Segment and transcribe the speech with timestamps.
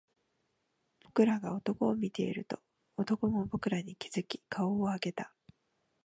[1.03, 2.59] 僕らが男を見ていると、
[2.97, 5.31] 男も僕らに気付き顔を上げた